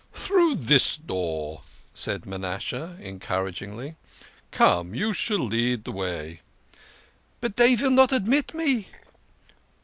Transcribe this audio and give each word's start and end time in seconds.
"Through 0.13 0.55
this 0.55 0.97
door," 0.97 1.61
said 1.93 2.25
Manasseh 2.25 2.97
encouragingly. 3.01 3.97
"Come 4.49 4.95
you 4.95 5.13
shall 5.13 5.37
lead 5.37 5.83
the 5.83 5.91
way."" 5.91 6.41
But 7.39 7.55
dey 7.55 7.75
vill 7.75 7.91
not 7.91 8.11
admit 8.11 8.55
me 8.55 8.87